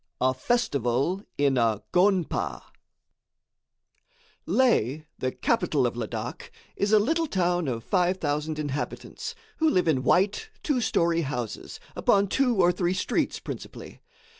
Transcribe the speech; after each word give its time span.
A 0.19 0.33
Festival 0.33 1.21
in 1.37 1.59
a 1.59 1.83
Gonpa 1.93 2.63
Leh, 4.47 5.01
the 5.19 5.31
capital 5.31 5.85
of 5.85 5.95
Ladak, 5.95 6.49
is 6.75 6.91
a 6.91 6.97
little 6.97 7.27
town 7.27 7.67
of 7.67 7.83
5,000 7.83 8.57
inhabitants, 8.57 9.35
who 9.57 9.69
live 9.69 9.87
in 9.87 10.01
white, 10.01 10.49
two 10.63 10.81
story 10.81 11.21
houses, 11.21 11.79
upon 11.95 12.29
two 12.29 12.55
or 12.55 12.71
three 12.71 12.95
streets, 12.95 13.39
principally. 13.39 14.01